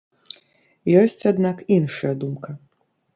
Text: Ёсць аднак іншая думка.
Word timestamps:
Ёсць 1.01 1.27
аднак 1.31 1.61
іншая 1.75 2.13
думка. 2.25 2.55